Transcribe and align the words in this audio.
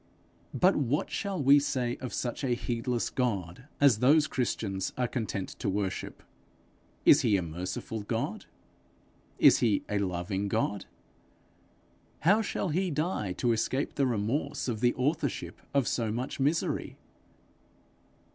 But 0.55 0.75
what 0.75 1.11
shall 1.11 1.39
we 1.43 1.59
say 1.59 1.95
of 1.97 2.11
such 2.11 2.43
a 2.43 2.55
heedless 2.55 3.11
God 3.11 3.65
as 3.79 3.99
those 3.99 4.25
Christians 4.25 4.91
are 4.97 5.07
content 5.07 5.49
to 5.59 5.69
worship! 5.69 6.23
Is 7.05 7.21
he 7.21 7.37
a 7.37 7.43
merciful 7.43 8.01
God? 8.01 8.47
Is 9.37 9.59
he 9.59 9.83
a 9.87 9.99
loving 9.99 10.47
God? 10.47 10.87
How 12.21 12.41
shall 12.41 12.69
he 12.69 12.89
die 12.89 13.33
to 13.33 13.51
escape 13.51 13.93
the 13.93 14.07
remorse 14.07 14.67
of 14.67 14.79
the 14.79 14.95
authorship 14.95 15.61
of 15.71 15.87
so 15.87 16.11
much 16.11 16.39
misery? 16.39 16.97